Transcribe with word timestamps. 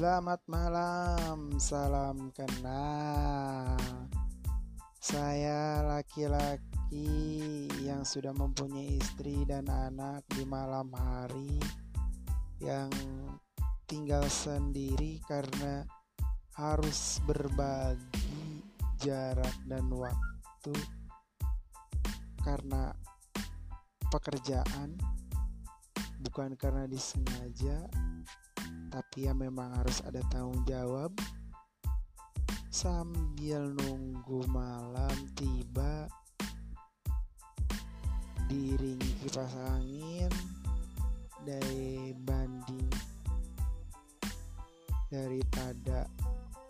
Selamat 0.00 0.40
malam, 0.48 1.60
salam 1.60 2.32
kenal. 2.32 3.76
Saya 4.96 5.84
laki-laki 5.84 7.68
yang 7.84 8.00
sudah 8.08 8.32
mempunyai 8.32 8.96
istri 8.96 9.44
dan 9.44 9.68
anak 9.68 10.24
di 10.32 10.48
malam 10.48 10.88
hari 10.96 11.60
yang 12.64 12.88
tinggal 13.84 14.24
sendiri 14.24 15.20
karena 15.28 15.84
harus 16.56 17.20
berbagi 17.28 18.64
jarak 19.04 19.52
dan 19.68 19.84
waktu 19.92 20.80
karena 22.40 22.96
pekerjaan 24.08 24.96
bukan 26.24 26.56
karena 26.56 26.88
disengaja 26.88 27.84
tapi 28.90 29.30
ya 29.30 29.32
memang 29.32 29.70
harus 29.78 30.02
ada 30.02 30.18
tanggung 30.28 30.66
jawab. 30.66 31.14
Sambil 32.70 33.70
nunggu 33.70 34.46
malam 34.50 35.14
tiba 35.38 36.10
diiringi 38.50 39.10
kipas 39.22 39.54
angin 39.78 40.30
dari 41.46 42.10
banding 42.18 42.90
daripada 45.06 46.10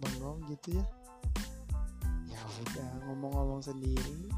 bengong 0.00 0.44
gitu 0.52 0.76
ya. 0.76 0.86
Ya 2.28 2.40
udah 2.40 2.90
ngomong-ngomong 3.08 3.64
sendiri 3.64 4.28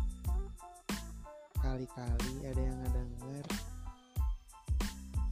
kali-kali 1.65 2.45
ada 2.45 2.61
yang 2.61 2.77
ngedenger 2.77 3.47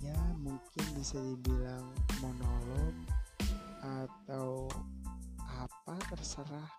ya 0.01 0.17
mungkin 0.41 0.92
bisa 1.03 1.19
dibilang 1.19 1.83
monolog 2.23 2.95
atau 3.83 4.71
apa 5.51 5.99
terserah 6.15 6.71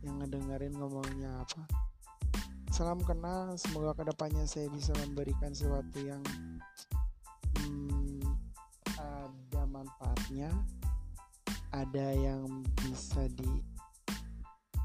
yang 0.00 0.16
ngedengerin 0.16 0.72
ngomongnya 0.72 1.44
apa. 1.44 1.68
Salam 2.72 3.04
kenal 3.04 3.52
semoga 3.60 4.00
ke 4.00 4.08
depannya 4.08 4.48
saya 4.48 4.72
bisa 4.72 4.96
memberikan 5.04 5.52
sesuatu 5.52 6.00
yang 6.00 6.24
hmm, 7.60 8.24
ada 8.96 9.62
manfaatnya 9.68 10.48
ada 11.68 12.16
yang 12.16 12.48
bisa 12.80 13.28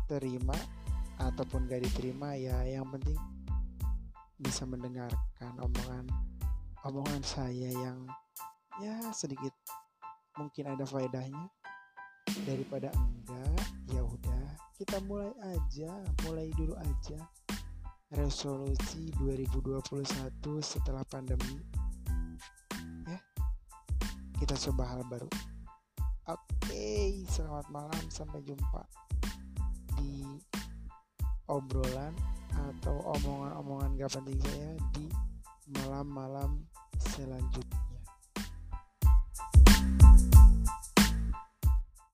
diterima 0.04 0.60
ataupun 1.16 1.64
gak 1.64 1.88
diterima 1.88 2.36
ya 2.36 2.60
yang 2.68 2.92
penting 2.92 3.16
bisa 4.36 4.68
mendengarkan 4.68 5.56
omongan 5.64 6.12
omongan 6.84 7.24
saya 7.24 7.72
yang 7.72 8.04
ya 8.80 9.12
sedikit 9.12 9.52
mungkin 10.40 10.72
ada 10.72 10.88
faedahnya. 10.88 11.52
Daripada 12.48 12.94
enggak 12.96 13.64
ya 13.92 14.06
udah 14.06 14.46
kita 14.80 15.02
mulai 15.04 15.34
aja 15.52 15.92
mulai 16.24 16.48
dulu 16.56 16.80
aja. 16.80 17.20
Resolusi 18.16 19.14
2021 19.22 19.76
setelah 20.64 21.04
pandemi. 21.06 21.60
Ya 23.06 23.20
kita 24.40 24.56
coba 24.70 24.96
hal 24.96 25.04
baru. 25.12 25.30
Oke 26.30 27.26
selamat 27.28 27.68
malam 27.74 28.04
sampai 28.08 28.40
jumpa 28.48 28.86
di 30.00 30.24
obrolan 31.50 32.14
atau 32.54 33.02
omongan-omongan 33.18 33.98
gak 33.98 34.14
penting 34.22 34.40
saya 34.46 34.74
di 34.94 35.06
malam-malam 35.74 36.62
selanjutnya 37.02 37.79